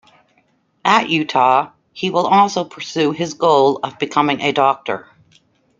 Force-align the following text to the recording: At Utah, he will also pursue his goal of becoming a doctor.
At 0.83 1.09
Utah, 1.09 1.69
he 1.93 2.09
will 2.09 2.25
also 2.25 2.63
pursue 2.63 3.11
his 3.11 3.35
goal 3.35 3.79
of 3.83 3.99
becoming 3.99 4.41
a 4.41 4.51
doctor. 4.51 5.07